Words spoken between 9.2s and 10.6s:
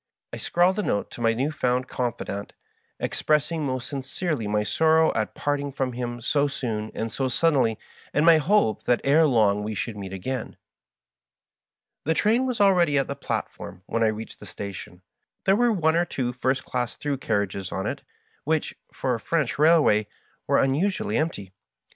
long we should meet again. in.